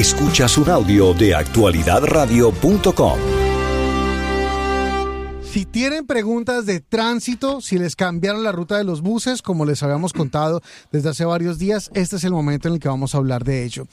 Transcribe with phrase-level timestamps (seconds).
[0.00, 3.18] Escuchas un audio de actualidadradio.com.
[5.42, 9.82] Si tienen preguntas de tránsito, si les cambiaron la ruta de los buses, como les
[9.82, 13.18] habíamos contado desde hace varios días, este es el momento en el que vamos a
[13.18, 13.86] hablar de ello.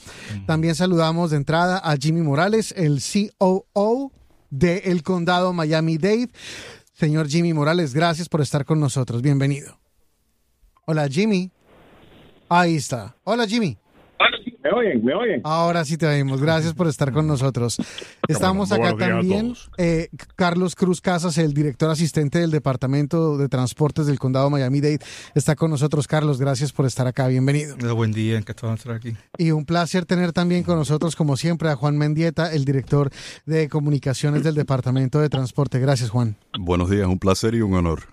[0.45, 3.01] También saludamos de entrada a Jimmy Morales, el
[3.37, 4.13] COO
[4.49, 6.29] del condado Miami-Dade.
[6.93, 9.21] Señor Jimmy Morales, gracias por estar con nosotros.
[9.21, 9.77] Bienvenido.
[10.85, 11.51] Hola, Jimmy.
[12.47, 13.17] Ahí está.
[13.25, 13.77] Hola, Jimmy.
[14.77, 15.05] ¿Me oyen?
[15.05, 15.41] ¿Me oyen?
[15.43, 16.41] Ahora sí te oímos.
[16.41, 17.77] Gracias por estar con nosotros.
[18.27, 19.53] Estamos acá también.
[19.77, 24.99] eh, Carlos Cruz Casas, el director asistente del Departamento de Transportes del Condado Miami-Dade,
[25.35, 26.07] está con nosotros.
[26.07, 27.27] Carlos, gracias por estar acá.
[27.27, 27.75] Bienvenido.
[27.95, 29.15] Buen día, encantado de estar aquí.
[29.37, 33.09] Y un placer tener también con nosotros, como siempre, a Juan Mendieta, el director
[33.45, 35.79] de comunicaciones del Departamento de Transporte.
[35.79, 36.35] Gracias, Juan.
[36.59, 38.03] Buenos días, un placer y un honor.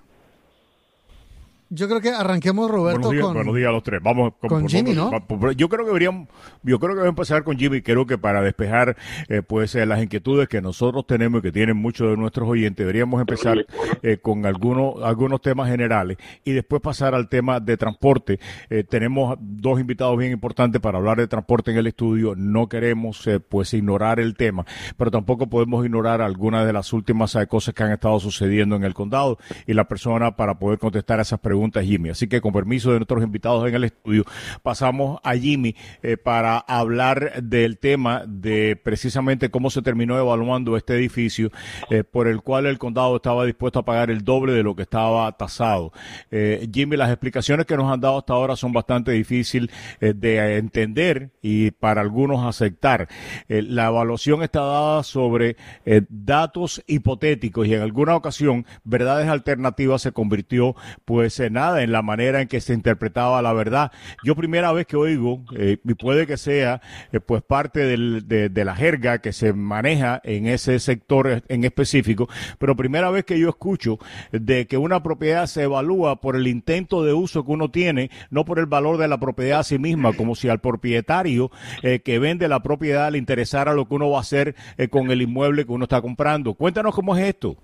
[1.75, 3.35] Yo creo que arranquemos, Roberto, buenos días, con...
[3.35, 4.01] buenos días a los tres.
[4.03, 5.11] Vamos con Jimmy, ¿no?
[5.57, 6.29] Yo creo que deberíamos,
[6.63, 7.83] yo creo que voy a empezar con Jimmy.
[7.83, 8.97] Creo que para despejar,
[9.29, 12.79] eh, pues, eh, las inquietudes que nosotros tenemos y que tienen muchos de nuestros oyentes,
[12.79, 13.67] deberíamos empezar
[14.03, 18.39] eh, con algunos, algunos temas generales y después pasar al tema de transporte.
[18.71, 22.35] Eh, tenemos dos invitados bien importantes para hablar de transporte en el estudio.
[22.37, 24.65] No queremos, eh, pues, ignorar el tema,
[24.97, 28.95] pero tampoco podemos ignorar algunas de las últimas cosas que han estado sucediendo en el
[28.95, 32.11] condado y la persona para poder contestar esas preguntas, Jimmy.
[32.11, 34.25] Así que con permiso de nuestros invitados en el estudio,
[34.63, 40.95] pasamos a Jimmy eh, para hablar del tema de precisamente cómo se terminó evaluando este
[40.95, 41.51] edificio
[41.91, 44.83] eh, por el cual el condado estaba dispuesto a pagar el doble de lo que
[44.83, 45.93] estaba tasado.
[46.31, 50.57] Eh, Jimmy, las explicaciones que nos han dado hasta ahora son bastante difíciles eh, de
[50.57, 53.09] entender y para algunos aceptar.
[53.49, 60.03] Eh, la evaluación está dada sobre eh, datos hipotéticos y en alguna ocasión verdades alternativas
[60.03, 63.93] se convirtió pues nada en la manera en que se interpretaba la verdad.
[64.23, 66.81] Yo primera vez que oigo, eh, y puede que sea
[67.13, 71.65] eh, pues parte del- de, de la jerga que se maneja en ese sector en
[71.65, 72.29] específico,
[72.59, 73.99] pero primera vez que yo escucho
[74.33, 78.45] de que una propiedad se evalúa por el intento de uso que uno tiene, no
[78.45, 81.51] por el valor de la propiedad a sí misma, como si al propietario
[81.83, 84.55] eh, que vende la propiedad le interesara lo que uno va a hacer
[84.91, 86.55] con el inmueble que uno está comprando.
[86.55, 87.57] Cuéntanos cómo es esto.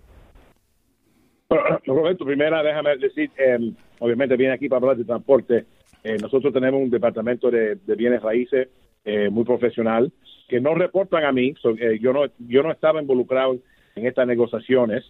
[1.86, 3.58] Roberto, primera, déjame decir, eh,
[3.98, 5.64] obviamente viene aquí para hablar de transporte.
[6.04, 8.68] Eh, nosotros tenemos un departamento de, bienes raíces
[9.04, 10.12] eh, muy profesional
[10.48, 11.54] que no reportan a mí.
[11.78, 13.58] eh, yo no yo no estaba involucrado
[13.94, 15.04] en estas negociaciones,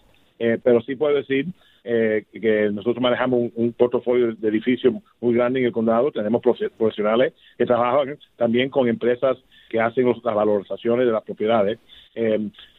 [0.62, 1.46] pero sí puedo decir
[1.82, 6.10] que nosotros manejamos un, un portafolio de edificios muy grande en el condado.
[6.10, 9.36] Tenemos profe- profesionales que trabajan también con empresas
[9.68, 11.78] que hacen las valorizaciones de las propiedades.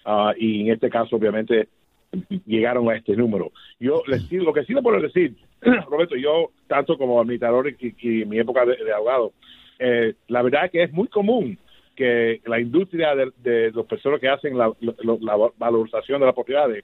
[0.06, 1.68] Ah, y en este caso, obviamente,
[2.46, 3.52] llegaron a este número.
[3.80, 5.36] Yo les digo, lo que sí le puedo decir,
[5.90, 9.34] Roberto, yo, tanto como administrador y, y mi época de, abogado,
[9.80, 11.58] eh, la verdad es que es muy común
[11.96, 14.72] que la industria de, de las personas que hacen la
[15.58, 16.84] valorización de las propiedades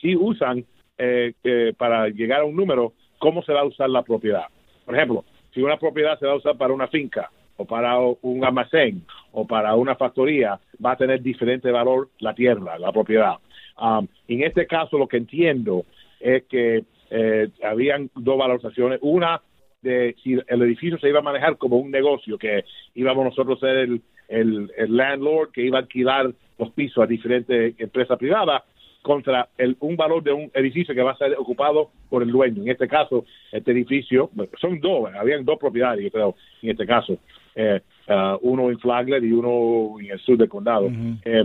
[0.00, 0.64] sí usan
[0.98, 4.46] eh, eh, para llegar a un número cómo se va a usar la propiedad.
[4.84, 5.24] Por ejemplo,
[5.54, 9.46] si una propiedad se va a usar para una finca o para un almacén o
[9.46, 13.34] para una factoría, va a tener diferente valor la tierra, la propiedad.
[13.80, 15.84] Um, en este caso, lo que entiendo
[16.18, 18.98] es que eh, habían dos valorizaciones.
[19.02, 19.40] Una
[19.82, 22.64] de si el edificio se iba a manejar como un negocio, que
[22.94, 27.06] íbamos nosotros a ser el, el, el landlord que iba a alquilar los pisos a
[27.06, 28.62] diferentes empresas privadas,
[29.02, 32.62] contra el, un valor de un edificio que va a ser ocupado por el dueño.
[32.62, 34.30] En este caso, este edificio,
[34.60, 37.16] son dos, habían dos propiedades, yo creo, en este caso,
[37.60, 40.86] eh, ah, uno en Flagler y uno en el sur del condado,
[41.24, 41.44] eh,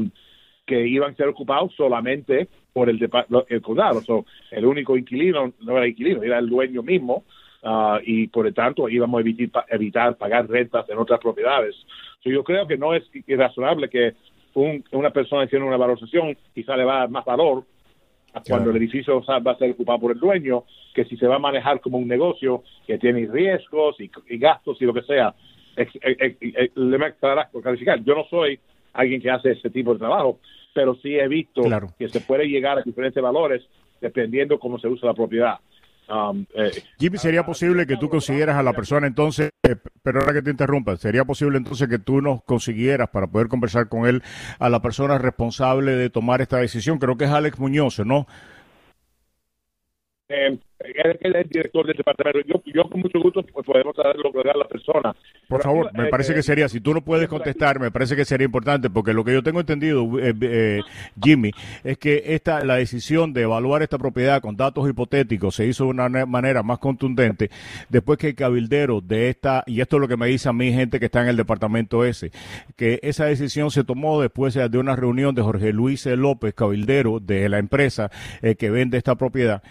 [0.66, 2.98] que iban a ser ocupados solamente por el,
[3.50, 4.02] el condado.
[4.04, 7.24] So, el único inquilino no era inquilino, era el dueño mismo,
[7.64, 11.76] ah, y por lo tanto íbamos a evitar, pa- evitar pagar rentas en otras propiedades.
[12.24, 14.14] So, yo creo que no es razonable que
[14.54, 17.64] un- una persona tiene una valorización quizá le va a dar más valor
[18.48, 20.64] cuando el edificio va a ser ocupado por el dueño
[20.94, 24.82] que si se va a manejar como un negocio que tiene riesgos y, y gastos
[24.82, 25.34] y lo que sea.
[25.76, 27.14] Le me
[27.64, 28.04] calificar.
[28.04, 28.60] Yo no soy
[28.94, 30.40] alguien que hace ese tipo de trabajo,
[30.74, 31.88] pero sí he visto Claro.
[31.98, 33.64] que se puede llegar a diferentes valores
[34.02, 35.56] dependiendo cómo se usa la propiedad.
[36.10, 36.70] Um, eh,
[37.00, 40.52] Jimmy, ¿sería posible que tú consiguieras a la persona entonces, eh, pero ahora que te
[40.52, 44.22] interrumpa, ¿sería posible entonces que tú nos consiguieras para poder conversar con él
[44.60, 47.00] a la persona responsable de tomar esta decisión?
[47.00, 48.28] Creo que es Alex Muñoz, ¿no?
[50.34, 52.40] eh, él, es el director del departamento.
[52.48, 55.16] Yo, yo con mucho gusto pues, podemos saber lo que da la persona.
[55.54, 58.46] Por favor, me parece que sería, si tú no puedes contestar, me parece que sería
[58.46, 60.82] importante, porque lo que yo tengo entendido, eh, eh,
[61.22, 61.52] Jimmy,
[61.84, 65.92] es que esta, la decisión de evaluar esta propiedad con datos hipotéticos se hizo de
[65.92, 67.52] una manera más contundente
[67.90, 70.74] después que el cabildero de esta, y esto es lo que me dice a mí
[70.74, 72.32] gente que está en el departamento ese,
[72.76, 77.48] que esa decisión se tomó después de una reunión de Jorge Luis López, cabildero de
[77.48, 78.10] la empresa
[78.42, 79.62] eh, que vende esta propiedad,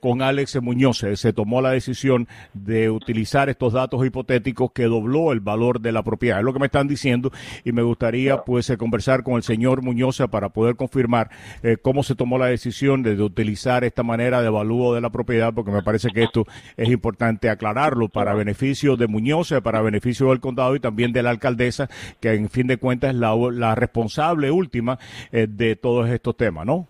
[0.00, 1.04] con Alex Muñoz.
[1.14, 6.02] Se tomó la decisión de utilizar estos datos hipotéticos que dobló el valor de la
[6.02, 6.38] propiedad.
[6.38, 7.30] Es lo que me están diciendo
[7.64, 11.30] y me gustaría pues eh, conversar con el señor Muñoz para poder confirmar
[11.62, 15.54] eh, cómo se tomó la decisión de, utilizar esta manera de evalúo de la propiedad,
[15.54, 16.44] porque me parece que esto
[16.76, 21.30] es importante aclararlo para beneficio de Muñoz, para beneficio del condado y también de la
[21.30, 21.88] alcaldesa,
[22.20, 24.98] que en fin de cuentas es la, responsable última
[25.30, 26.86] eh, de todos estos temas, ¿no?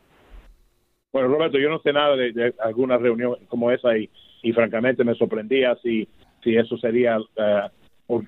[1.13, 4.09] Bueno, Roberto, yo no sé nada de, alguna reunión como esa y,
[4.43, 6.09] y francamente me sorprendía si,
[6.43, 7.19] si eso sería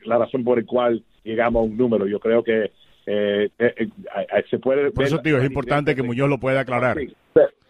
[0.05, 2.07] la razón por la cual llegamos a un número.
[2.07, 2.71] Yo creo que
[3.07, 4.91] eh, eh, eh, se puede...
[4.91, 6.97] Por eso, tío, es importante que Muñoz lo pueda aclarar.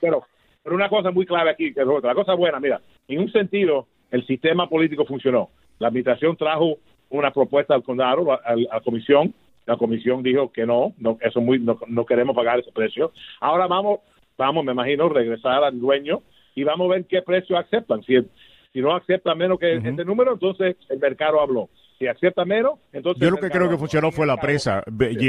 [0.01, 0.25] pero,
[0.63, 4.27] pero una cosa muy clave aquí, que la cosa buena, mira, en un sentido, el
[4.27, 5.51] sistema político funcionó.
[5.79, 6.79] La administración trajo
[7.11, 9.35] una propuesta al condado, a, la comisión,
[9.67, 13.13] la comisión dijo que no, no eso muy, no, no, queremos pagar ese precio.
[13.41, 14.01] Ahora vamos,
[14.37, 16.23] vamos, me imagino, regresar al dueño
[16.55, 18.03] y vamos a ver qué precio aceptan.
[18.03, 18.15] Si,
[18.73, 21.69] si no aceptan menos que este número, entonces el mercado habló
[21.99, 23.23] si acepta menos, entonces...
[23.23, 24.83] Yo lo que creo que funcionó fue la prensa,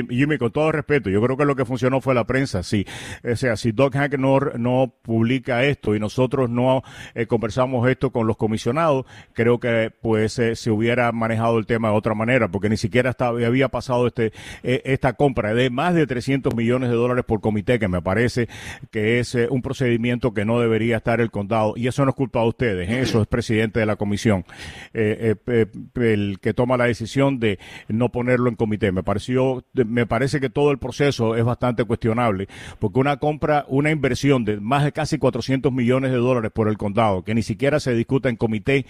[0.09, 2.85] Jimmy, con todo respeto, yo creo que lo que funcionó fue la prensa, sí.
[3.23, 6.81] O sea, si Doc Hack no, publica esto y nosotros no
[7.13, 11.89] eh, conversamos esto con los comisionados, creo que pues eh, se hubiera manejado el tema
[11.89, 14.33] de otra manera, porque ni siquiera estaba, había pasado este
[14.63, 18.47] eh, esta compra de más de 300 millones de dólares por comité, que me parece
[18.91, 22.41] que es un procedimiento que no debería estar el condado, y eso no es culpa
[22.41, 24.45] de ustedes, eso es presidente de la comisión.
[24.93, 28.91] el que toma la decisión de no ponerlo en comité.
[28.91, 32.47] Me pareció, me parece que todo el proceso es bastante cuestionable,
[32.79, 36.77] porque una compra, una inversión de más de casi 400 millones de dólares por el
[36.77, 38.85] condado, que ni siquiera se discuta en comité,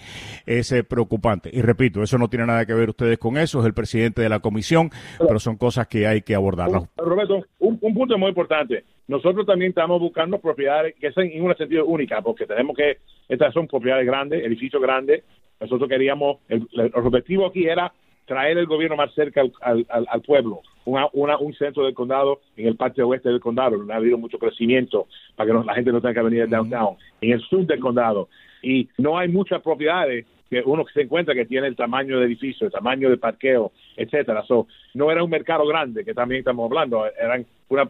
[0.46, 1.50] es eh, preocupante.
[1.52, 4.28] Y repito, eso no tiene nada que ver ustedes con eso, es el presidente de
[4.28, 6.70] la comisión, pero son cosas que hay que abordar.
[6.96, 8.84] Roberto, un, un punto muy importante.
[9.08, 12.98] Nosotros también estamos buscando propiedades que sean en un sentido única, porque tenemos que,
[13.28, 15.22] estas son propiedades grandes, edificios grandes,
[15.60, 17.92] nosotros queríamos, el, objetivo aquí era
[18.26, 22.76] traer el gobierno más cerca al, al, pueblo, una, un centro del condado en el
[22.76, 25.06] parte oeste del condado, donde ha habido mucho crecimiento
[25.36, 28.28] para que la gente no tenga que venir al downtown, en el sur del condado.
[28.62, 32.66] Y no hay muchas propiedades que uno se encuentra que tiene el tamaño de edificio,
[32.66, 34.44] el tamaño de parqueo, etcétera.
[34.44, 37.88] So, no era un mercado grande, que también estamos hablando, eran una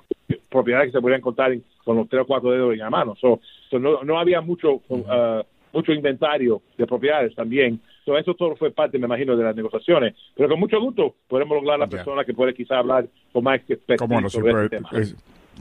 [0.49, 1.53] propiedad que se podían contar
[1.85, 3.15] con los tres o cuatro dedos en la mano.
[3.17, 3.41] So,
[3.79, 5.43] no, no había mucho uh,
[5.73, 7.81] mucho inventario de propiedades también.
[8.05, 10.15] So, eso todo fue parte, me imagino, de las negociaciones.
[10.35, 14.29] Pero con mucho gusto podemos lograr la persona que puede quizá hablar con más experiencia
[14.31, 14.91] sobre este tema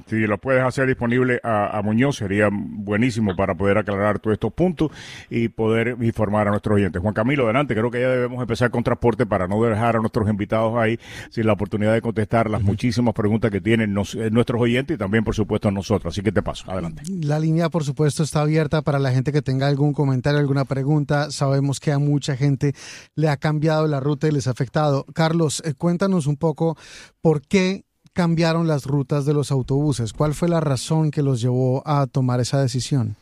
[0.08, 4.92] si lo puedes hacer disponible a, Muñoz, sería buenísimo para poder aclarar todos estos puntos
[5.30, 7.02] y poder informar a nuestros oyentes.
[7.02, 10.30] Juan Camilo, adelante, creo que ya debemos empezar con transporte para no dejar a nuestros
[10.30, 11.00] invitados ahí
[11.30, 15.24] sin la oportunidad de contestar las muchísimas preguntas que tienen eh, nuestros oyentes y también,
[15.24, 16.14] por supuesto, nosotros.
[16.14, 17.04] Así que te paso, adelante.
[17.22, 21.32] La línea, por supuesto, está abierta para la gente que tenga algún comentario, alguna pregunta.
[21.32, 22.74] Sabemos que a mucha gente
[23.16, 25.06] le ha cambiado la ruta y les ha afectado.
[25.14, 26.78] Carlos, eh, cuéntanos un poco
[27.22, 30.14] por qué cambiaron las rutas de los autobuses?
[30.14, 33.18] ¿Cuál fue la razón que los llevó a tomar esa decisión?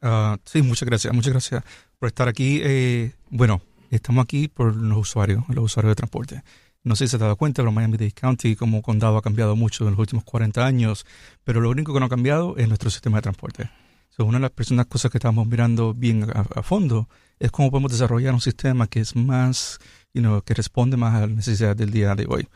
[0.00, 1.64] Ah, sí, muchas gracias, muchas gracias
[1.98, 2.60] por estar aquí.
[2.62, 6.42] Eh, bueno, estamos aquí por los usuarios, los usuarios de transporte.
[6.84, 9.84] No sé si se ha dado cuenta, pero Miami-Dade County como condado ha cambiado mucho
[9.84, 11.04] en los últimos 40 años,
[11.42, 13.70] pero lo único que no ha cambiado es nuestro sistema de transporte.
[14.18, 17.08] una de las personas, cosas que estamos mirando bien a, fondo
[17.40, 19.80] es cómo podemos desarrollar un sistema que es más,
[20.12, 22.46] you know, que responde más a las necesidades del día de hoy.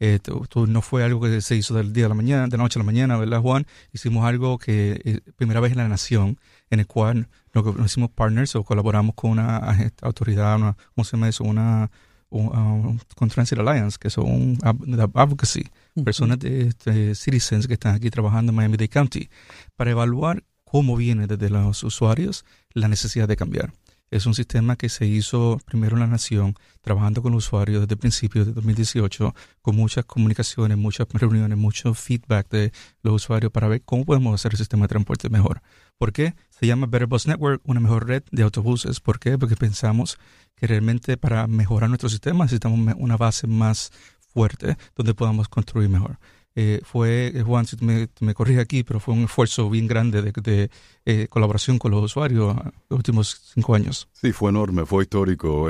[0.00, 0.20] Eh,
[0.68, 2.82] no fue algo que se hizo del día a la mañana, de la noche a
[2.82, 3.66] la mañana, ¿verdad, Juan?
[3.92, 6.38] Hicimos algo que eh, primera vez en la nación,
[6.70, 11.28] en el cual nos, hicimos partners o colaboramos con una autoridad, una, ¿cómo se llama
[11.28, 11.42] eso?
[11.42, 11.90] Una,
[12.30, 15.68] un, con Transit Alliance, que son advocacy,
[16.04, 16.72] personas de,
[17.16, 19.28] citizens que están aquí trabajando en Miami-Dade County,
[19.74, 23.72] para evaluar cómo viene desde los usuarios la necesidad de cambiar.
[24.10, 28.46] Es un sistema que se hizo primero en la nación, trabajando con usuarios desde principios
[28.46, 32.72] de 2018, con muchas comunicaciones, muchas reuniones, mucho feedback de
[33.02, 35.60] los usuarios para ver cómo podemos hacer el sistema de transporte mejor.
[35.98, 36.34] ¿Por qué?
[36.48, 39.00] Se llama Better Bus Network, una mejor red de autobuses.
[39.00, 39.36] ¿Por qué?
[39.36, 40.18] Porque pensamos
[40.54, 43.92] que realmente para mejorar nuestro sistema necesitamos una base más
[44.32, 46.18] fuerte donde podamos construir mejor.
[46.54, 50.22] Eh, fue, eh, Juan, si me, me corrige aquí, pero fue un esfuerzo bien grande
[50.22, 50.70] de,
[51.04, 52.56] eh, colaboración con los usuarios
[52.88, 54.08] los últimos cinco años.
[54.12, 55.68] Sí, fue enorme, fue histórico.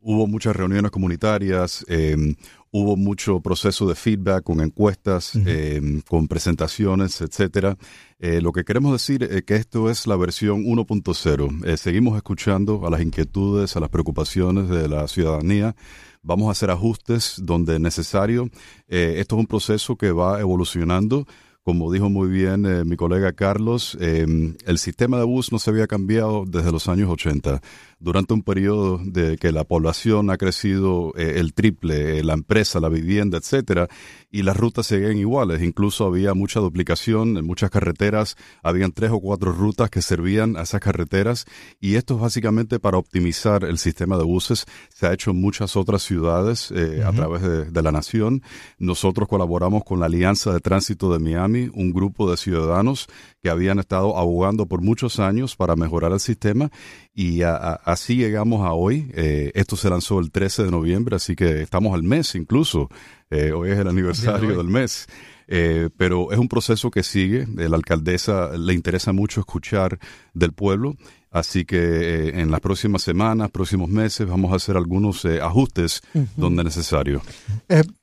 [0.00, 2.34] hubo muchas reuniones comunitarias, em,
[2.72, 7.76] hubo mucho proceso de feedback con encuestas, em, con presentaciones, etcétera.
[8.18, 11.76] lo que queremos decir es que esto es la versión 1.0.
[11.76, 15.76] seguimos escuchando a las inquietudes, a las preocupaciones de la ciudadanía
[16.26, 18.50] vamos a hacer ajustes donde es necesario.
[18.88, 21.26] Eh, esto es un proceso que va evolucionando.
[21.62, 25.70] Como dijo muy bien eh, mi colega Carlos, em, el sistema de bus no se
[25.70, 27.60] había cambiado desde los años 80
[27.98, 32.78] durante un periodo de que la población ha crecido eh, el triple, eh, la empresa,
[32.78, 33.88] la vivienda, etcétera,
[34.30, 35.62] y las rutas seguían iguales.
[35.62, 40.62] Incluso había mucha duplicación en muchas carreteras, habían tres o cuatro rutas que servían a
[40.62, 41.46] esas carreteras,
[41.80, 44.66] y esto es básicamente para optimizar el sistema de buses.
[44.94, 48.42] Se ha hecho en muchas otras ciudades eh, a través de, de la nación.
[48.78, 53.06] Nosotros colaboramos con la Alianza de Tránsito de Miami, un grupo de ciudadanos
[53.42, 56.70] que habían estado abogando por muchos años para mejorar el sistema
[57.18, 59.10] y así llegamos a hoy.
[59.14, 62.90] Eh, esto se lanzó el 13 de noviembre, así que estamos al mes incluso.
[63.30, 65.06] Eh, hoy es el aniversario del mes.
[65.48, 67.46] Eh, pero es un proceso que sigue.
[67.56, 69.98] La alcaldesa le interesa mucho escuchar
[70.34, 70.94] del pueblo.
[71.30, 76.02] Así que en las próximas semanas, próximos meses, vamos a hacer algunos ajustes
[76.36, 77.22] donde necesario.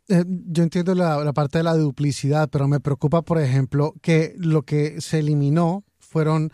[0.08, 4.63] yo entiendo la, la, parte de la duplicidad, pero me preocupa, por ejemplo, que lo
[4.63, 6.51] que se eliminó fueron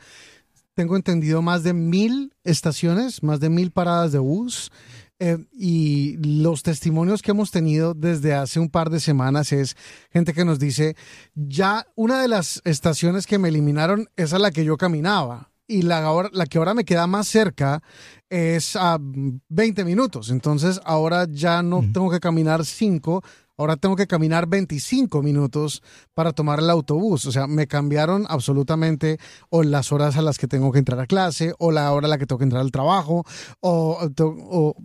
[0.80, 4.72] tengo entendido, más de mil estaciones, más de mil paradas de bus.
[5.20, 9.76] Eh, y los testimonios que hemos tenido desde hace un par de semanas es
[10.10, 10.96] gente que nos dice,
[11.36, 15.82] ya una de las estaciones que me eliminaron es a la que yo caminaba y
[15.82, 17.84] la, la que ahora me queda más cerca
[18.30, 20.30] es a 20 minutos.
[20.30, 23.22] Entonces ahora ya no tengo que caminar 5,
[23.60, 27.26] ahora tengo que caminar 25 minutos para tomar el autobús.
[27.26, 31.08] O sea, me cambiaron absolutamente o las horas a las que tengo que entrar a
[31.08, 33.26] clase, o la hora a la que tengo que entrar al trabajo,
[33.60, 34.76] o,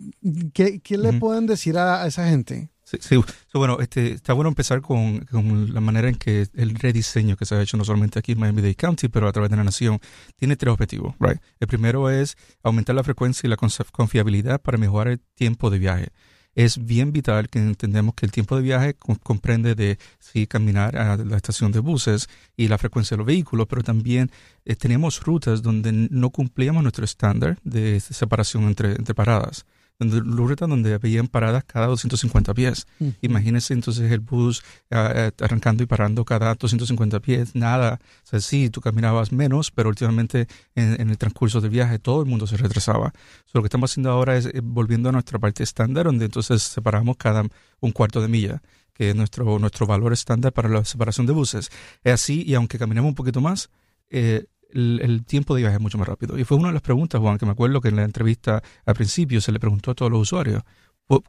[0.53, 2.69] ¿qué, le pueden decir a, esa gente?
[2.83, 3.23] Sí, sí.
[3.53, 5.25] bueno, este, está bueno empezar con,
[5.73, 8.75] la manera en que el rediseño que se ha hecho no solamente aquí en Miami-Dade
[8.75, 9.99] County, pero a través de la nación,
[10.35, 11.15] tiene tres objetivos.
[11.19, 11.39] Right?
[11.61, 16.09] El primero es aumentar la frecuencia y la confiabilidad para mejorar el tiempo de viaje
[16.55, 21.17] es bien vital que entendemos que el tiempo de viaje comprende de sí caminar a
[21.17, 24.31] la estación de buses y la frecuencia de los vehículos, pero también
[24.63, 29.65] eh, tenemos rutas donde no cumplíamos nuestro estándar de separación entre, entre paradas
[29.99, 32.87] donde, rutas donde habían paradas cada 250 pies.
[33.21, 37.99] Imagínense entonces el bus ah, eh, arrancando y parando cada 250 pies, nada.
[38.23, 42.27] O sea, sí, tú caminabas menos, pero últimamente en, el transcurso del viaje todo el
[42.27, 43.13] mundo se retrasaba.
[43.53, 47.17] lo que estamos haciendo ahora es eh, volviendo a nuestra parte estándar, donde entonces separamos
[47.17, 47.43] cada
[47.79, 48.61] un cuarto de milla
[48.93, 51.69] que es nuestro, nuestro valor estándar para la separación de buses.
[52.03, 53.69] Es así, y aunque caminemos un poquito más,
[54.09, 56.37] eh, el, tiempo de viaje es mucho más rápido.
[56.37, 58.95] Y fue una de las preguntas, Juan, que me acuerdo que en la entrevista al
[58.95, 60.63] principio se le preguntó a todos los usuarios,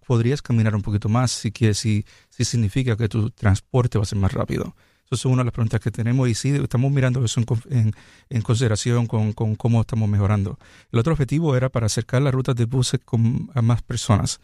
[0.07, 4.19] ¿podrías caminar un poquito más si, si, si significa que tu transporte va a ser
[4.19, 4.75] más rápido?
[5.09, 7.41] Eso es una de las preguntas que tenemos y sí, estamos mirando eso
[7.71, 7.93] en,
[8.29, 10.59] en, consideración con, con, cómo estamos mejorando.
[10.91, 14.41] El otro objetivo era para acercar las rutas de buses con, a más personas.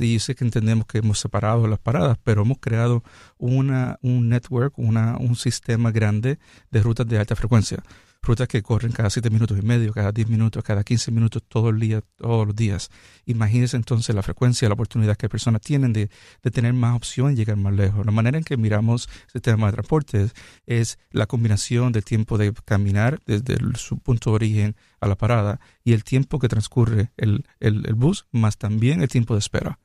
[0.00, 3.04] Y sé que entendemos que hemos separado las paradas, pero hemos creado
[3.36, 6.38] una, un network, una, un sistema grande
[6.70, 7.82] de rutas de alta frecuencia
[8.22, 11.70] rutas que corren cada 7 minutos y medio, cada 10 minutos, cada 15 minutos, todo
[11.70, 12.90] el día, todos los días.
[13.26, 16.10] Imagínense entonces la frecuencia, la oportunidad que personas tienen de,
[16.42, 18.04] de tener más opción y llegar más lejos.
[18.04, 20.30] La manera en que miramos el sistema de transporte
[20.66, 25.60] es la combinación del tiempo de caminar desde su punto de origen a la parada
[25.88, 29.78] y el tiempo que transcurre el, el, bus, más también el tiempo de espera.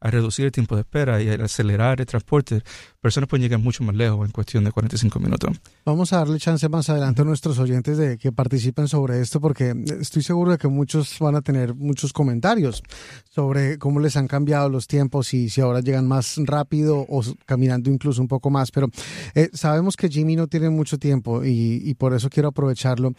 [0.00, 2.62] A reducir el tiempo de espera y acelerar el transporte,
[3.00, 5.56] personas pueden llegar mucho más lejos en cuestión de 45 minutos.
[5.86, 9.74] Vamos a darle chance más adelante a nuestros oyentes de que participen sobre esto, porque
[9.98, 12.82] estoy seguro de que muchos van a tener muchos comentarios
[13.30, 17.90] sobre cómo les han cambiado los tiempos y si ahora llegan más rápido o caminando
[17.90, 18.70] incluso un poco más.
[18.70, 18.90] Pero
[19.34, 23.14] eh, sabemos que Jimmy no tiene mucho tiempo y, y por eso quiero aprovecharlo.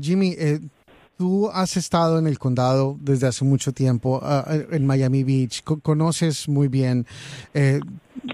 [0.00, 0.60] Jimmy, eh,
[1.16, 6.48] Tú has estado en el condado desde hace mucho tiempo, ah, en Miami Beach, conoces
[6.48, 7.06] muy bien
[7.54, 7.80] eh,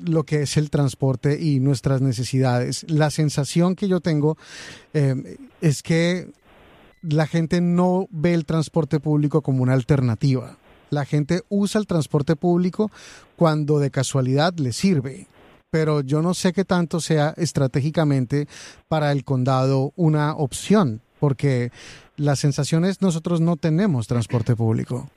[0.03, 2.87] lo que es el transporte y nuestras necesidades.
[2.89, 4.39] La sensación que yo tengo
[4.95, 6.31] eh, es que
[7.03, 10.57] la gente no ve el transporte público como una alternativa.
[10.89, 12.91] La gente usa el transporte público
[13.37, 15.29] cuando de casualidad le sirve
[15.71, 18.49] pero yo no sé qué tanto sea estratégicamente
[18.89, 21.71] para el condado una opción, porque
[22.17, 25.09] la sensación es nosotros no tenemos transporte público.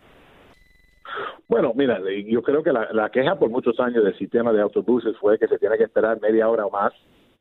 [1.47, 5.37] Bueno, mira, yo creo que la, queja por muchos años del sistema de autobuses fue
[5.37, 6.93] que se tiene que esperar media hora o más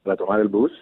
[0.03, 0.73] para tomar el bus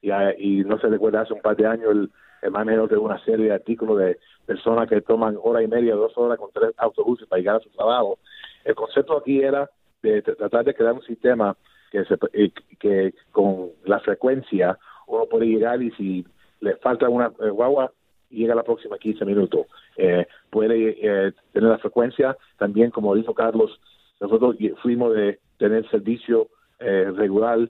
[0.00, 2.10] y, y no se recuerda hace un par de años el,
[2.42, 6.12] el manejo de una serie de artículos de personas que toman hora y media, dos
[6.16, 8.18] horas con tres autobuses para llegar a su trabajo.
[8.64, 9.70] El concepto aquí era
[10.02, 11.56] de tratar de crear un sistema
[11.90, 16.26] que, se, eh, que con la frecuencia uno puede llegar y si
[16.62, 17.92] le falta una eh, guagua,
[18.30, 19.66] llega la próxima 15 minutos.
[19.96, 23.78] Eh, puede eh, tener la frecuencia, también como dijo Carlos,
[24.20, 27.68] nosotros fuimos de tener servicio eh, regular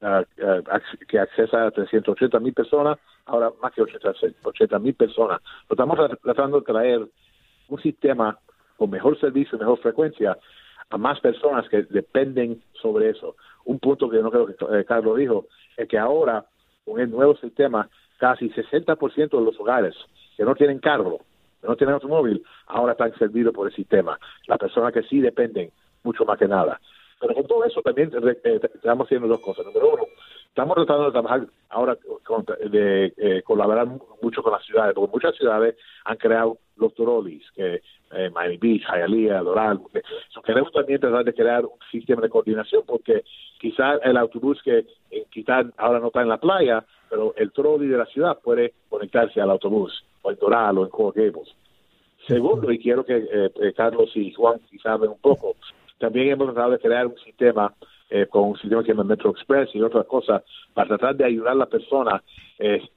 [0.00, 0.24] ah,
[1.08, 5.40] que accesa a 380 mil personas, ahora más que 80 mil personas.
[5.68, 7.06] estamos tratando de traer
[7.68, 8.38] un sistema
[8.76, 10.36] con mejor servicio, mejor frecuencia
[10.88, 13.36] a más personas que dependen sobre eso.
[13.66, 16.46] Un punto que no creo que Carlos dijo es que ahora
[16.84, 17.88] con el nuevo sistema
[18.20, 19.96] casi 60% de los hogares
[20.36, 21.18] que no tienen carro,
[21.60, 24.18] que no tienen automóvil, ahora están servidos por el sistema.
[24.46, 25.70] Las personas que sí dependen
[26.04, 26.78] mucho más que nada.
[27.18, 29.66] Pero con todo eso también eh, estamos haciendo dos cosas.
[29.66, 30.04] Número uno,
[30.48, 31.98] estamos tratando de trabajar ahora
[32.70, 33.86] de eh, colaborar
[34.22, 38.82] mucho con las ciudades, porque muchas ciudades han creado los trolis, que eh, Miami Beach,
[38.86, 39.80] Hialeah, Doral.
[40.44, 43.24] queremos también tratar de crear un sistema de coordinación, porque
[43.58, 44.86] quizás el autobús que
[45.30, 49.40] quizás ahora no está en la playa, pero el trolley de la ciudad puede conectarse
[49.40, 51.32] al autobús, o en Doral, o en Coral
[52.26, 55.56] Segundo, y quiero que eh, eh, Carlos y Juan quizás saben un poco,
[55.98, 57.74] también hemos tratado de crear un sistema
[58.08, 61.24] eh, con un sistema que se llama Metro Express y otras cosas para tratar de
[61.24, 62.22] ayudar a la persona.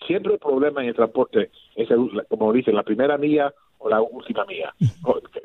[0.05, 1.89] siempre el problema en el transporte es,
[2.29, 4.73] como dicen, la primera milla o la última mía,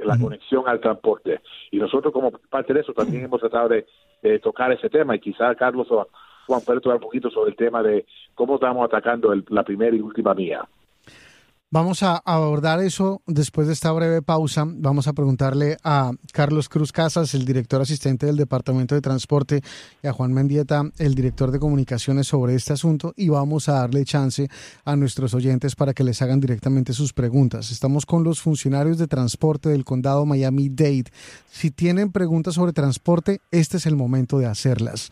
[0.04, 1.40] la conexión al transporte.
[1.70, 3.86] Y nosotros como parte de eso también hemos tratado de,
[4.22, 6.08] de tocar ese tema y quizás Carlos o
[6.48, 10.32] Juan hablar un poquito sobre el tema de cómo estamos atacando la primera y última
[10.32, 10.66] mía.
[11.70, 14.64] Vamos a abordar eso después de esta breve pausa.
[14.66, 19.60] Vamos a preguntarle a Carlos Cruz Casas, el director asistente del Departamento de Transporte,
[20.02, 24.06] y a Juan Mendieta, el director de comunicaciones, sobre este asunto y vamos a darle
[24.06, 24.48] chance
[24.86, 27.70] a nuestros oyentes para que les hagan directamente sus preguntas.
[27.70, 31.12] Estamos con los funcionarios de transporte del condado Miami-Dade.
[31.50, 35.10] Si tienen preguntas sobre transporte, este es el momento de hacerlas.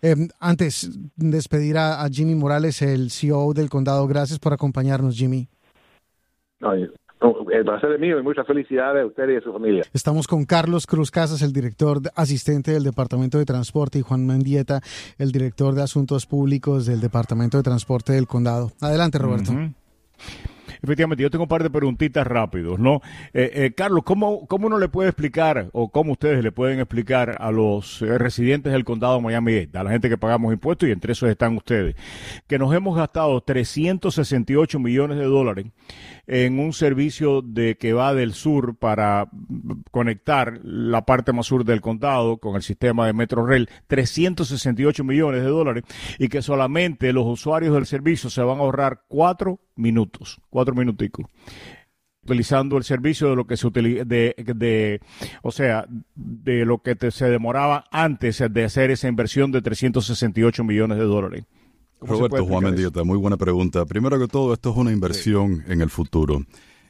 [0.00, 4.06] Em, antes, despedir a, a Jimmy Morales, el CEO del condado.
[4.06, 5.48] Gracias por acompañarnos, Jimmy.
[6.60, 9.84] No, el placer es mío y muchas felicidades a usted y a su familia.
[9.92, 14.80] Estamos con Carlos Cruz Casas, el director asistente del Departamento de Transporte, y Juan Mendieta,
[15.18, 18.70] el director de Asuntos Públicos del Departamento de Transporte del Condado.
[18.80, 19.52] Adelante, Roberto.
[20.82, 23.00] Efectivamente, yo tengo un par de preguntitas rápidos, ¿no?
[23.32, 27.36] Eh, eh, Carlos, ¿cómo, ¿cómo uno le puede explicar o cómo ustedes le pueden explicar
[27.40, 30.92] a los eh, residentes del condado de Miami-Dade, a la gente que pagamos impuestos y
[30.92, 31.96] entre esos están ustedes,
[32.46, 35.66] que nos hemos gastado 368 millones de dólares
[36.26, 39.28] en un servicio de que va del sur para
[39.90, 45.42] conectar la parte más sur del condado con el sistema de Metro Rail, 368 millones
[45.42, 45.84] de dólares
[46.18, 51.26] y que solamente los usuarios del servicio se van a ahorrar cuatro minutos, cuatro minuticos
[52.24, 55.00] utilizando el servicio de lo que se utiliza, de, de,
[55.42, 60.98] o sea, de lo que se demoraba antes de hacer esa inversión de 368 millones
[60.98, 61.44] de dólares.
[62.00, 63.84] Roberto Juan Mendieta, muy buena pregunta.
[63.86, 66.44] Primero que todo, esto es una inversión en el futuro.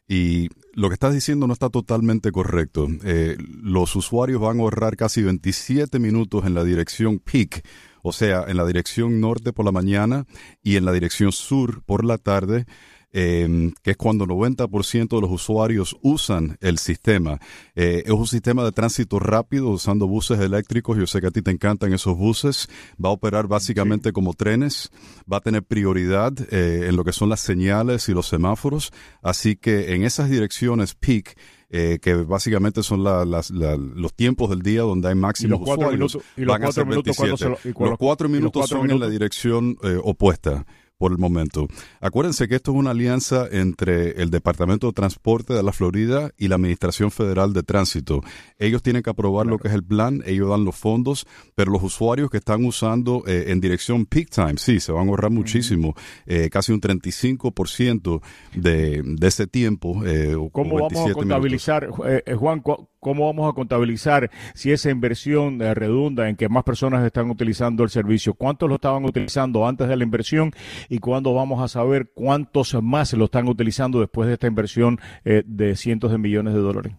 [0.06, 2.88] Y lo que estás diciendo no está totalmente correcto.
[3.04, 7.62] Eh, los usuarios van a ahorrar casi 27 minutos en la dirección peak,
[8.02, 10.26] o sea, en la dirección norte por la mañana
[10.62, 12.66] y en la dirección sur por la tarde
[13.10, 17.38] eh, que es cuando 90% de los usuarios usan el sistema.
[17.74, 20.98] Eh, es un sistema de tránsito rápido usando buses eléctricos.
[20.98, 22.68] Yo sé que a ti te encantan esos buses.
[23.02, 24.90] Va a operar básicamente como trenes.
[25.30, 28.92] Va a tener prioridad eh, en lo que son las señales y los semáforos.
[29.22, 31.36] Así que en esas direcciones peak,
[31.70, 36.22] eh, que básicamente son la, las, los tiempos del día donde hay máximos usuarios, minutos,
[36.36, 37.56] y los van a ser 27.
[37.78, 40.64] los cuatro minutos son en la dirección eh, opuesta
[40.98, 41.68] por el momento.
[42.00, 46.48] Acuérdense que esto es una alianza entre el Departamento de Transporte de la Florida y
[46.48, 48.20] la Administración Federal de Tránsito.
[48.58, 51.84] Ellos tienen que aprobar lo que es el plan, ellos dan los fondos, pero los
[51.84, 55.94] usuarios que están usando eh, en dirección peak time, sí, se van a ahorrar muchísimo,
[56.26, 58.20] eh, casi un 35%
[58.54, 60.04] de, de ese tiempo.
[60.04, 62.60] Eh, ¿Cómo vamos a contabilizar, Juan,
[62.98, 67.90] cómo vamos a contabilizar si esa inversión redunda en que más personas están utilizando el
[67.90, 68.34] servicio?
[68.34, 70.52] ¿Cuántos lo estaban utilizando antes de la inversión
[70.88, 75.42] y cuándo vamos a saber cuántos más lo están utilizando después de esta inversión eh,
[75.46, 76.94] de cientos de millones de dólares.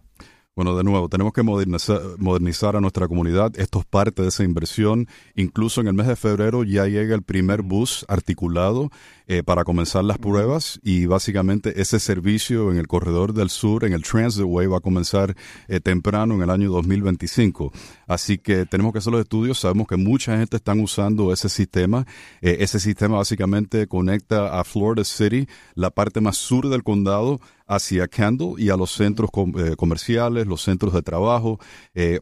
[0.56, 3.52] Bueno, de nuevo, tenemos que modernizar, a nuestra comunidad.
[3.58, 5.06] Esto es parte de esa inversión.
[5.34, 8.90] Incluso en el mes de febrero ya llega el primer bus articulado
[9.32, 13.92] eh, para comenzar las pruebas y básicamente ese servicio en el corredor del sur, en
[13.92, 15.36] el Transitway, va a comenzar
[15.68, 17.70] eh, temprano en el año 2025.
[18.08, 22.08] Así que tenemos que hacer los estudios, sabemos que mucha gente está usando ese sistema.
[22.40, 27.38] Eh, ese sistema básicamente conecta a Florida City, la parte más sur del condado,
[27.68, 29.30] hacia Kendall y a los centros
[29.76, 31.60] comerciales, los centros de trabajo.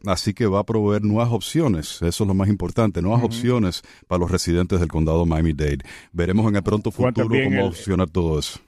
[0.05, 2.03] así que va a proveer nuevas opciones.
[2.03, 5.79] Eso es lo más importante, nuevas opciones para los residentes del condado Miami-Dade.
[6.13, 8.59] Veremos en el pronto futuro cómo funciona todo eso.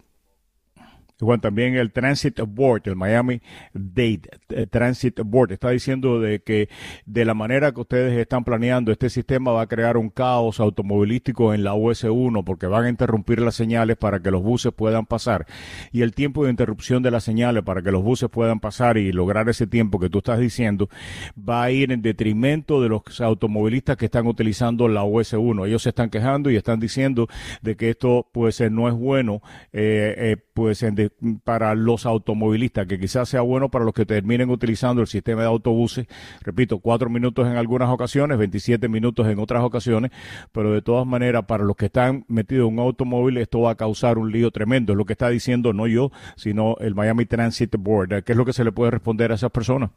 [1.22, 3.42] Juan, también el Transit Board, el Miami
[3.74, 6.70] Dade eh, Transit Board, está diciendo de que
[7.06, 11.54] de la manera que ustedes están planeando, este sistema va a crear un caos automovilístico
[11.54, 15.46] en la US1 porque van a interrumpir las señales para que los buses puedan pasar.
[15.92, 19.12] Y el tiempo de interrupción de las señales para que los buses puedan pasar y
[19.12, 20.90] lograr ese tiempo que tú estás diciendo
[21.38, 25.68] va a ir en detrimento de los automovilistas que están utilizando la US1.
[25.68, 27.28] Ellos se están quejando y están diciendo
[27.62, 29.42] de que esto pues no es bueno
[29.74, 30.96] eh, eh, pues en
[31.44, 35.48] para los automovilistas, que quizás sea bueno para los que terminen utilizando el sistema de
[35.48, 36.08] autobuses.
[36.42, 40.12] Repito, cuatro minutos en algunas ocasiones, 27 minutos en otras ocasiones,
[40.52, 43.76] pero de todas maneras, para los que están metidos en un automóvil, esto va a
[43.76, 44.94] causar un lío tremendo.
[44.94, 48.24] Es lo que está diciendo no yo, sino el Miami Transit Board.
[48.24, 49.92] ¿Qué es lo que se le puede responder a esas personas?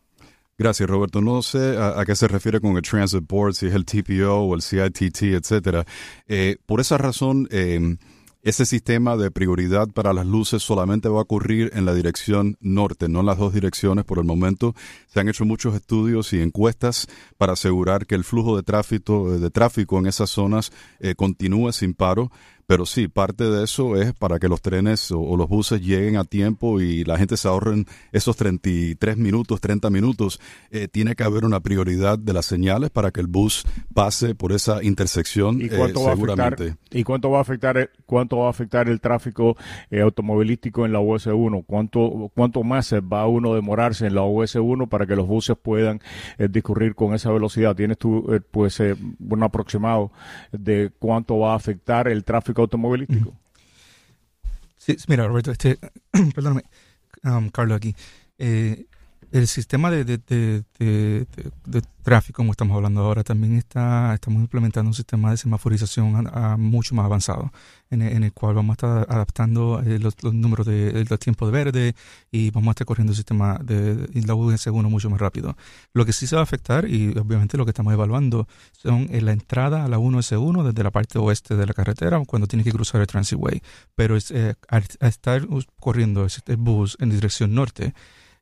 [0.56, 1.20] Gracias, Roberto.
[1.20, 4.54] No sé a, qué se refiere con el Transit Board, si es el TPO o
[4.54, 5.84] el CITT, etcétera.
[6.28, 7.96] Eh, por esa razón, eh,
[8.44, 13.08] ese sistema de prioridad para las luces solamente va a ocurrir en la dirección norte,
[13.08, 14.74] no en las dos direcciones por el momento.
[15.06, 17.06] Se han hecho muchos estudios y encuestas
[17.38, 21.94] para asegurar que el flujo de tráfico, de tráfico en esas zonas eh, continúe sin
[21.94, 22.30] paro.
[22.66, 26.24] Pero sí, parte de eso es para que los trenes o, los buses lleguen a
[26.24, 30.40] tiempo y la gente se ahorren esos 33 minutos, 30 minutos.
[30.70, 34.52] Eh, tiene que haber una prioridad de las señales para que el bus pase por
[34.52, 36.62] esa intersección ¿Y cuánto eh, va seguramente.
[36.62, 39.56] A afectar, ¿Y cuánto va a afectar, cuánto va a afectar el tráfico
[39.90, 41.64] eh, automovilístico en la US1?
[41.66, 46.00] ¿Cuánto, ¿Cuánto más va a uno demorarse en la US1 para que los buses puedan
[46.50, 47.76] discurrir con esa velocidad?
[47.76, 50.12] ¿Tienes tú pues un aproximado
[50.52, 53.34] de cuánto va a afectar el tráfico automovilístico.
[54.76, 55.78] Sí, mira, Roberto, este,
[56.34, 56.64] perdóname,
[57.22, 57.94] um, Carlos aquí.
[58.38, 58.86] Eh,
[59.34, 64.94] el sistema de, de, de, tráfico, como estamos hablando ahora, también está, estamos implementando un
[64.94, 67.50] sistema de semaforización mucho más avanzado,
[67.90, 71.94] en el, cual vamos a estar adaptando eh, los, números de los tiempos de verde
[72.30, 75.56] y vamos a estar corriendo el sistema de, la US1 mucho más rápido.
[75.94, 79.32] Lo que sí se va a afectar, y obviamente lo que estamos evaluando, son la
[79.32, 83.00] entrada a la 1S1 desde la parte oeste de la carretera cuando tiene que cruzar
[83.00, 83.62] el Transitway.
[83.96, 85.42] Pero es, eh, al, estar
[85.80, 87.94] corriendo el bus en dirección norte,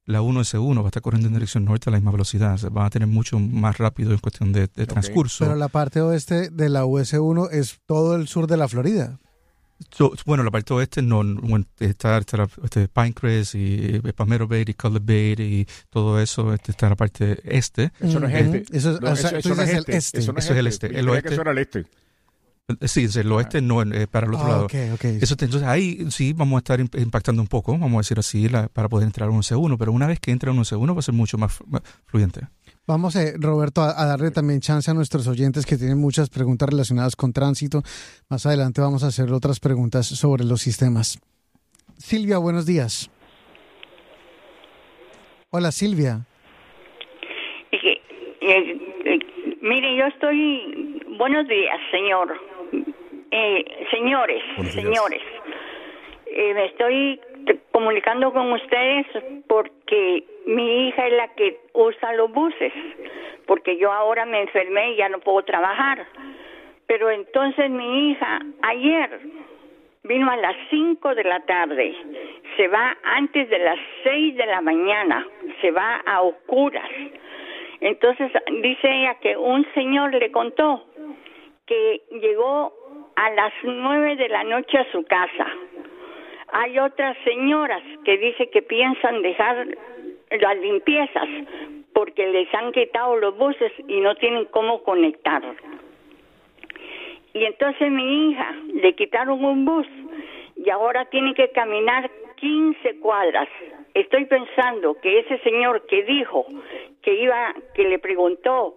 [0.04, 2.90] la 1S1 va a estar corriendo en dirección norte a la misma velocidad, va a
[2.90, 5.44] tener mucho más rápido en cuestión de, transcurso.
[5.44, 9.18] Pero la parte oeste de la US1 es todo el sur de la Florida.
[10.26, 11.22] bueno, la parte oeste no,
[11.78, 16.86] está, este, Pinecrest y eh, Palmetto Bay y Color Bay y todo eso este, está
[16.86, 17.92] en la parte este.
[18.00, 18.76] Eso no es este.
[18.76, 20.18] Eso, es el este.
[20.18, 20.98] Eso, es el este.
[20.98, 21.32] El oeste.
[21.32, 21.86] eso era el este.
[22.80, 24.66] Sí, el oeste no, eh, para el otro ah, lado.
[24.70, 28.88] Eso, entonces ahí sí vamos a estar impactando un poco, vamos a decir así, para
[28.88, 31.02] poder entrar a un C1, pero una vez que entre a un C1 va a
[31.02, 31.58] ser mucho más
[32.06, 32.42] fluyente.
[32.84, 37.14] Vamos, eh, Roberto, a, darle también chance a nuestros oyentes que tienen muchas preguntas relacionadas
[37.14, 37.82] con tránsito.
[38.28, 41.20] Más adelante vamos a hacer otras preguntas sobre los sistemas.
[41.96, 43.08] Silvia, buenos días.
[45.50, 46.26] Hola, Silvia.
[48.44, 48.78] Eh,
[49.60, 51.00] mire, yo estoy...
[51.18, 52.51] Buenos días, señor.
[53.30, 55.22] Eh, señores, señores,
[56.26, 57.20] eh, me estoy
[57.70, 59.06] comunicando con ustedes
[59.46, 62.72] porque mi hija es la que usa los buses,
[63.46, 66.06] porque yo ahora me enfermé y ya no puedo trabajar.
[66.86, 69.20] Pero entonces mi hija ayer
[70.04, 71.94] vino a las 5 de la tarde,
[72.56, 75.26] se va antes de las 6 de la mañana,
[75.60, 76.90] se va a oscuras.
[77.80, 78.30] Entonces
[78.62, 80.84] dice ella que un señor le contó
[81.72, 82.72] que llegó
[83.16, 85.46] a las nueve de la noche a su casa.
[86.52, 89.68] Hay otras señoras que dice que piensan dejar
[90.30, 91.28] las limpiezas
[91.94, 95.42] porque les han quitado los buses y no tienen cómo conectar.
[97.32, 99.86] Y entonces mi hija le quitaron un bus
[100.56, 103.48] y ahora tiene que caminar 15 cuadras.
[103.94, 106.44] Estoy pensando que ese señor que dijo
[107.00, 108.74] que iba, que le preguntó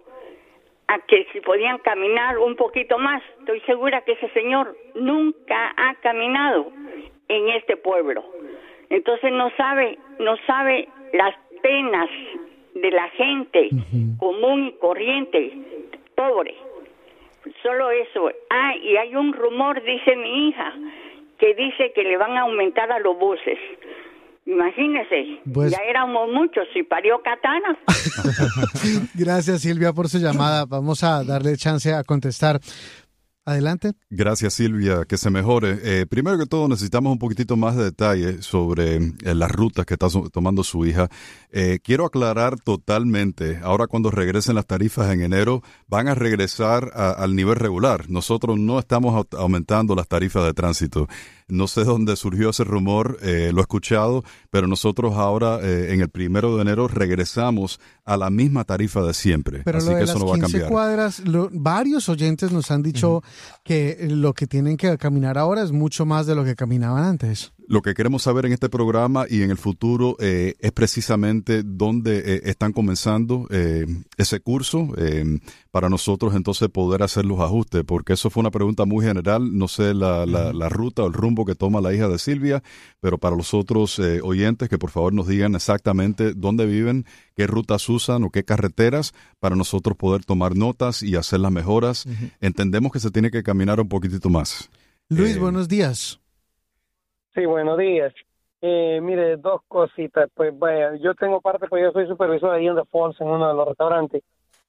[0.88, 3.22] a que si podían caminar un poquito más.
[3.40, 6.72] Estoy segura que ese señor nunca ha caminado
[7.28, 8.24] en este pueblo.
[8.90, 12.08] Entonces no sabe, no sabe las penas
[12.74, 13.70] de la gente
[14.18, 15.52] común y corriente,
[16.14, 16.54] pobre.
[17.62, 18.30] Solo eso.
[18.50, 20.74] Ah, y hay un rumor, dice mi hija,
[21.38, 23.58] que dice que le van a aumentar a los buses.
[24.46, 27.76] Imagínese, Pues- ya éramos muchos y parió Katana.
[29.14, 30.64] Gracias Silvia por su llamada.
[30.66, 32.60] Vamos a darle chance a contestar.
[33.48, 33.92] Adelante.
[34.10, 35.78] Gracias Silvia, que se mejore.
[35.84, 39.94] Eh, primero que todo necesitamos un poquitito más de detalle sobre eh, las rutas que
[39.94, 41.08] está so- tomando su hija.
[41.52, 47.12] Eh, quiero aclarar totalmente, ahora cuando regresen las tarifas en enero, van a regresar a-
[47.12, 48.10] al nivel regular.
[48.10, 51.06] Nosotros no estamos au- aumentando las tarifas de tránsito.
[51.48, 56.00] No sé dónde surgió ese rumor, eh, lo he escuchado, pero nosotros ahora eh, en
[56.00, 59.62] el primero de enero regresamos a la misma tarifa de siempre.
[59.64, 60.70] Pero Así lo de que las eso no va a 15 cambiar.
[60.72, 63.22] cuadras, lo- varios oyentes nos han dicho
[63.62, 67.52] que lo que tienen que caminar ahora es mucho más de lo que caminaban antes.
[67.68, 72.18] Lo que queremos saber en este programa y en el futuro eh, es precisamente dónde
[72.24, 74.88] eh, están comenzando eh, ese curso
[75.72, 79.66] para nosotros entonces poder hacer los ajustes, porque eso fue una pregunta muy general, no
[79.68, 82.62] sé la, la- la ruta o el rumbo que toma la hija de Silvia,
[83.00, 87.88] pero para los otros oyentes que por favor nos digan exactamente dónde viven, qué rutas
[87.88, 92.06] usan o qué carreteras para nosotros poder tomar notas y hacer las mejoras.
[92.40, 94.70] Entendemos que se tiene que caminar un poquitito más.
[95.08, 96.20] Luis, buenos días.
[97.36, 98.14] Sí, buenos días.
[98.62, 100.30] Eh, mire, dos cositas.
[100.34, 103.46] Pues vaya, yo tengo parte, pues yo soy supervisor ahí en The Falls, en uno
[103.46, 104.22] de los restaurantes.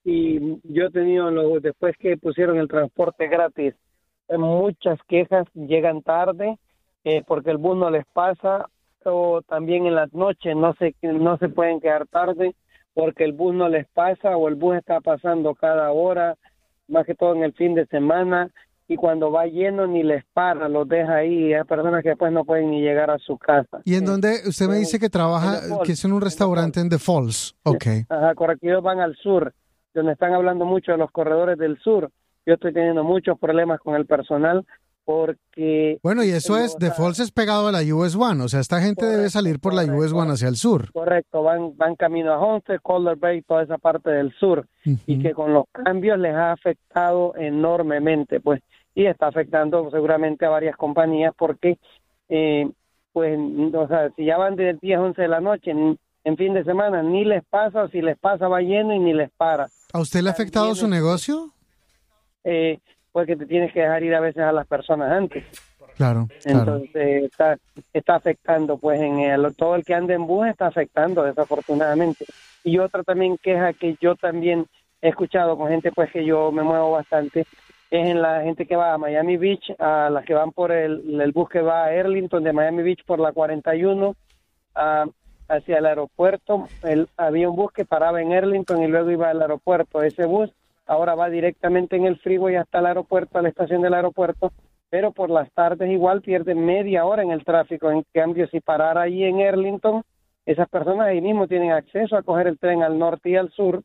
[0.04, 3.74] Y yo he tenido, después que pusieron el transporte gratis,
[4.28, 6.58] eh, muchas quejas, llegan tarde
[7.04, 8.68] eh, porque el bus no les pasa,
[9.02, 12.54] o también en las noches no se, no se pueden quedar tarde
[12.92, 16.36] porque el bus no les pasa o el bus está pasando cada hora,
[16.86, 18.50] más que todo en el fin de semana
[18.88, 21.50] y cuando va lleno ni les para, los deja ahí.
[21.50, 23.80] y Hay personas que después no pueden ni llegar a su casa.
[23.84, 26.88] ¿Y en Eh, dónde usted me dice que trabaja, que es en un restaurante en
[26.88, 27.54] The Falls?
[27.64, 27.84] Ok.
[28.08, 28.66] Ajá, correcto.
[28.66, 29.52] Ellos van al sur,
[29.94, 32.10] donde están hablando mucho de los corredores del sur.
[32.46, 34.64] Yo estoy teniendo muchos problemas con el personal
[35.04, 35.98] porque...
[36.02, 38.80] Bueno, y eso es, The Falls es pegado a la US One, o sea, esta
[38.80, 40.16] gente debe Correcto, salir por la US correcto.
[40.18, 40.92] One hacia el sur.
[40.92, 44.66] Correcto, van, van camino a Homestead, Calder Bay, toda esa parte del sur.
[44.84, 45.22] y Ujú.
[45.22, 48.60] que con los cambios les ha afectado enormemente, pues,
[48.98, 51.78] y está afectando seguramente a varias compañías porque,
[52.28, 52.68] eh,
[53.12, 53.38] pues,
[53.72, 56.64] o sea, si ya van de 10, 11 de la noche, en, en fin de
[56.64, 59.68] semana, ni les pasa, si les pasa va lleno y ni les para.
[59.92, 61.52] ¿A usted le ha afectado su negocio?
[62.42, 62.80] Eh,
[63.12, 65.44] porque te tienes que dejar ir a veces a las personas antes.
[65.96, 66.58] Claro, claro.
[66.58, 67.56] Entonces está,
[67.92, 72.26] está afectando, pues en el, todo el que anda en bus está afectando desafortunadamente.
[72.64, 74.66] Y otra también queja que yo también
[75.00, 77.46] he escuchado con gente pues que yo me muevo bastante,
[77.90, 81.20] es en la gente que va a Miami Beach, a las que van por el,
[81.20, 84.14] el bus que va a Erlington de Miami Beach por la 41
[84.74, 85.06] a-
[85.48, 86.68] hacia el aeropuerto.
[86.82, 90.02] El, había un bus que paraba en Erlington y luego iba al aeropuerto.
[90.02, 90.50] Ese bus
[90.86, 94.52] ahora va directamente en el freeway hasta el aeropuerto, a la estación del aeropuerto,
[94.90, 97.90] pero por las tardes igual pierden media hora en el tráfico.
[97.90, 100.02] En cambio, si parara ahí en Erlington,
[100.46, 103.82] esas personas ahí mismo tienen acceso a coger el tren al norte y al sur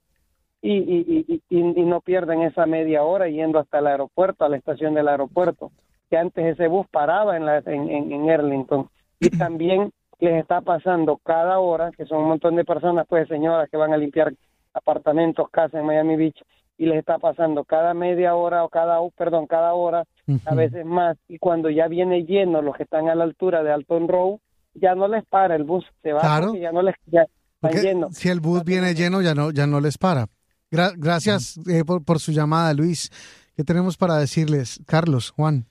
[0.63, 4.57] y, y, y, y- no pierden esa media hora yendo hasta el aeropuerto, a la
[4.57, 5.71] estación del aeropuerto,
[6.09, 8.87] que antes ese bus paraba en, la, en, en, en Erlington.
[9.19, 13.69] Y también les está pasando cada hora, que son un montón de personas, pues señoras
[13.69, 14.33] que van a limpiar
[14.73, 16.41] apartamentos, casas en Miami Beach,
[16.77, 20.05] y les está pasando cada media hora o cada, perdón, cada hora,
[20.45, 23.71] a veces más, y cuando ya viene lleno los que están a la altura de
[23.71, 24.39] Alton Row,
[24.73, 26.55] ya no les para el bus, se va Claro.
[26.55, 27.25] ya no les ya
[27.61, 28.15] están llenos.
[28.15, 30.25] si el bus viene lleno, ya no, ya no les para.
[30.73, 33.11] Gra- gracias eh, por, por su llamada, Luis.
[33.55, 34.79] ¿Qué tenemos para decirles?
[34.87, 35.67] Carlos, Juan.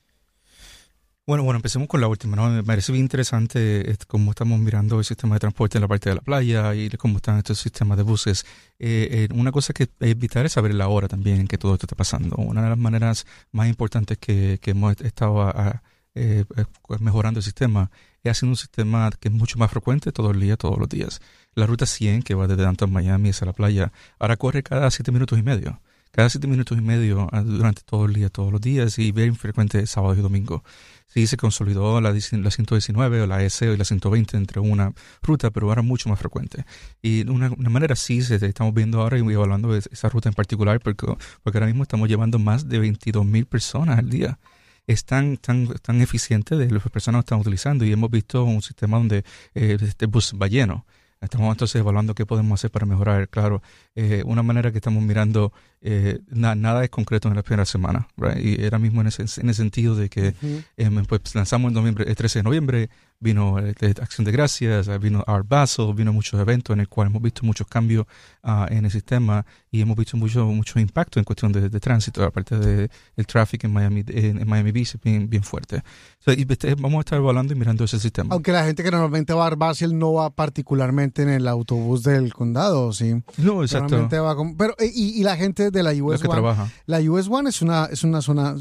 [1.24, 2.48] Bueno, bueno, empecemos con la última, ¿no?
[2.50, 6.08] Me parece bien interesante este, cómo estamos mirando el sistema de transporte en la parte
[6.08, 8.44] de la playa y cómo están estos sistemas de buses.
[8.80, 11.74] Eh, eh, una cosa que es vital es saber la hora también en que todo
[11.74, 12.34] esto está pasando.
[12.36, 15.82] Una de las maneras más importantes que, que hemos estado a-
[16.14, 16.64] eh, eh,
[16.98, 17.90] mejorando el sistema
[18.24, 21.20] es haciendo un sistema que es mucho más frecuente todo el día, todos los días.
[21.54, 25.12] La ruta 100, que va desde Downtown Miami hacia la playa, ahora corre cada siete
[25.12, 25.80] minutos y medio.
[26.10, 29.34] Cada siete minutos y medio ah, durante todo el día, todos los días y bien
[29.34, 30.62] frecuente sábado y domingo.
[31.06, 35.50] Sí, se consolidó la, la 119 o la S y la 120 entre una ruta,
[35.50, 36.64] pero ahora mucho más frecuente.
[37.02, 40.34] Y una, una manera sí, se, estamos viendo ahora y evaluando es- esa ruta en
[40.34, 41.06] particular, porque,
[41.42, 44.38] porque ahora mismo estamos llevando más de 22 mil personas al día.
[44.86, 48.62] Es tan, tan, tan eficiente de las personas que están utilizando y hemos visto un
[48.62, 50.84] sistema donde eh, este bus va lleno.
[51.22, 53.28] Estamos entonces evaluando qué podemos hacer para mejorar.
[53.28, 53.62] Claro,
[53.94, 55.52] eh, una manera que estamos mirando
[55.82, 58.08] eh, nada es concreto en la primera semana.
[58.40, 60.34] Y era mismo en, ese, en el sentido de que
[60.76, 62.90] em, pues lanzamos en noviembre, el 13 de noviembre,
[63.22, 67.22] vino eh, Acción de Gracias, vino Art Basel, vino muchos eventos en el cual hemos
[67.22, 68.04] visto muchos cambios
[68.42, 72.24] uh, en el sistema y hemos visto mucho, mucho impacto en cuestión de, de tránsito,
[72.24, 75.82] aparte del el tráfico en Miami, en, Miami Beach bien, bien fuerte.
[76.26, 78.34] y este, vamos a estar evaluando y mirando ese sistema.
[78.34, 82.02] Aunque la gente que normalmente va a Art Basel no va particularmente en el autobús
[82.02, 83.22] del condado, ¿sí?
[83.38, 84.08] No, exacto.
[84.10, 87.62] Va pero, eh, y, y, la gente de la US One, la US One es
[87.62, 88.56] una, es una zona,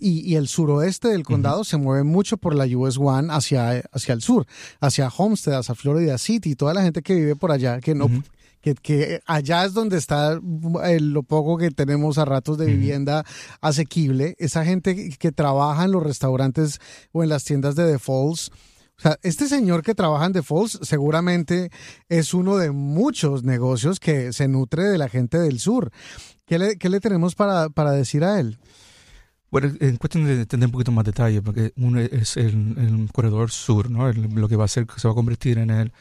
[0.00, 4.14] y, y el suroeste del condado se mueve mucho por la US One hacia, hacia
[4.14, 4.46] el sur,
[4.80, 8.08] hacia Homestead, hacia Florida City, toda la gente que vive por allá, que no,
[8.64, 10.40] que, que, allá es donde está
[10.84, 13.24] eh, lo poco que tenemos a ratos de vivienda
[13.60, 16.80] asequible, esa gente que trabaja en los restaurantes
[17.12, 18.50] o en las tiendas de The Falls.
[18.96, 21.70] O sea, este señor que trabaja en The Falls seguramente
[22.08, 25.90] es uno de muchos negocios que se nutre de la gente del sur.
[26.46, 28.58] ¿Qué le, qué le tenemos para, para decir a él?
[29.50, 33.88] Bueno, en cuestión de entender un poquito más detalle, porque uno es el, corredor sur,
[33.88, 34.12] ¿no?
[34.12, 35.92] lo que va a ser, se va a convertir en el,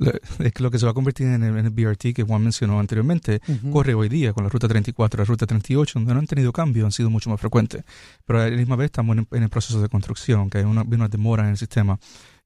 [0.58, 4.08] lo que se va a convertir en el, BRT que Juan mencionó anteriormente, corre hoy
[4.08, 7.10] día con la ruta 34, la ruta 38, donde no han tenido cambio, han sido
[7.10, 7.84] mucho más frecuentes.
[8.24, 11.08] Pero a la misma vez estamos en, el proceso de construcción, que hay una, una
[11.08, 11.98] demora en el sistema.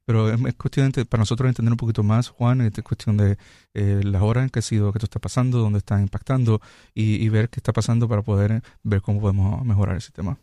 [0.07, 3.38] Pero es, cuestión de, para nosotros entender un poquito más, Juan, es cuestión de
[3.73, 6.61] eh, las horas en que ha sido que esto está pasando, dónde está impactando
[6.95, 10.38] y, ver qué está pasando para poder ver cómo podemos mejorar el sistema.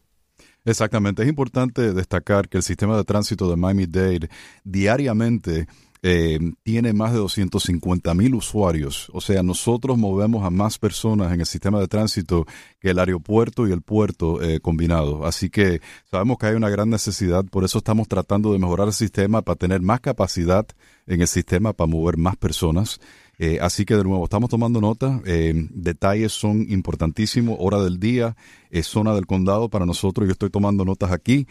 [0.65, 1.23] Exactamente.
[1.23, 4.29] Es importante destacar que el sistema de tránsito de Miami-Dade
[4.63, 5.67] diariamente
[6.03, 9.09] eh, tiene más de 250 mil usuarios.
[9.13, 12.45] O sea, nosotros movemos a más personas en el sistema de tránsito
[12.79, 15.25] que el aeropuerto y el puerto eh, combinado.
[15.25, 18.93] Así que sabemos que hay una gran necesidad, por eso estamos tratando de mejorar el
[18.93, 20.65] sistema para tener más capacidad
[21.05, 22.99] en el sistema para mover más personas.
[23.43, 25.19] Eh, así que de nuevo, estamos tomando nota.
[25.25, 27.57] Eh, detalles son importantísimos.
[27.59, 28.35] Hora del día,
[28.69, 30.27] eh, zona del condado para nosotros.
[30.27, 31.47] Yo estoy tomando notas aquí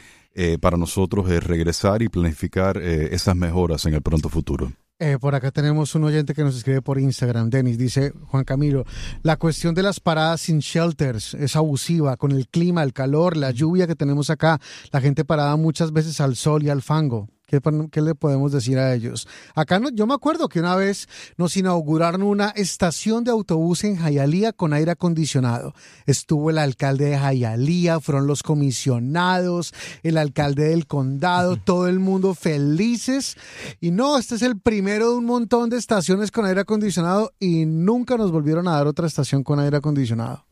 [0.61, 4.73] para nosotros regresar y planificar esas mejoras en el pronto futuro.
[5.21, 8.85] por acá tenemos un oyente que nos escribe por Instagram, Denis, dice Juan Camilo,
[9.23, 13.51] la cuestión de las paradas sin shelters es abusiva, con el clima, el calor, la
[13.51, 14.61] lluvia que tenemos acá,
[14.93, 17.29] la gente parada muchas veces al sol y al fango.
[17.51, 19.27] ¿Qué, le podemos decir a ellos?
[19.57, 23.97] Acá no, yo me acuerdo que una vez nos inauguraron una estación de autobús en
[23.97, 25.75] Jayalía con aire acondicionado.
[26.07, 32.37] Estuvo el alcalde de Jayalía, fueron los comisionados, el alcalde del condado, todo el mundo
[32.37, 33.37] felices.
[33.81, 37.67] Y no, este es el primero de un montón de estaciones con aire acondicionado y
[37.67, 40.50] nunca nos volvieron a dar otra estación con aire acondicionado.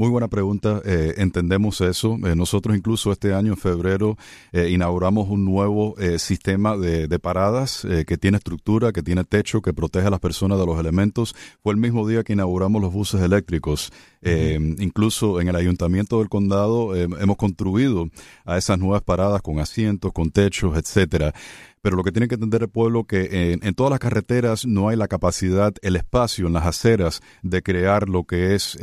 [0.00, 0.80] Muy buena pregunta.
[0.86, 2.16] Eh, entendemos eso.
[2.24, 4.16] Eh, nosotros incluso este año, en febrero,
[4.50, 10.06] eh, inauguramos un nuevo sistema de, paradas que tiene estructura, que tiene techo, que protege
[10.06, 11.34] a las personas de los elementos.
[11.62, 13.92] Fue el mismo día que inauguramos los buses eléctricos.
[14.22, 18.08] Incluso en el ayuntamiento del condado hemos construido
[18.46, 21.34] a esas nuevas paradas con asientos, con techos, etcétera
[21.82, 24.96] pero lo que tiene que entender el pueblo que en, todas las carreteras no hay
[24.96, 28.76] la capacidad, el espacio en las aceras de crear lo que es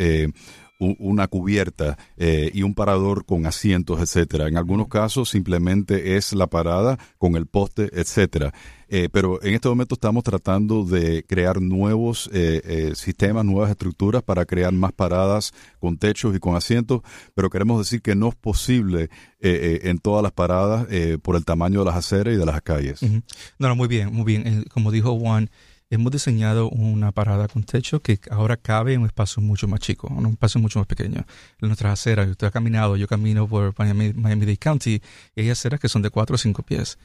[0.79, 4.47] una cubierta eh, y un parador con asientos, etcétera.
[4.47, 8.53] En algunos casos simplemente es la parada con el poste, etcétera.
[8.89, 14.45] Eh, pero en este momento estamos tratando de crear nuevos eh, sistemas, nuevas estructuras para
[14.45, 17.01] crear más paradas con techos y con asientos,
[17.33, 19.09] pero queremos decir que no es posible
[19.39, 20.87] en todas las paradas
[21.21, 23.03] por el tamaño de las aceras y de las calles.
[23.03, 24.65] No, no, muy bien, muy bien.
[24.73, 25.49] Como dijo Juan,
[25.89, 30.07] hemos diseñado una parada con techo que ahora cabe en un espacio mucho más chico,
[30.09, 31.25] en un espacio mucho más pequeño.
[31.61, 35.01] En nuestras aceras, usted ha caminado, yo camino por Miami-Dade County
[35.35, 36.97] y hay aceras que son de 4 o 5 pies.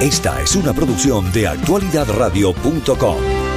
[0.00, 3.47] Esta es una producción de actualidadradio.com.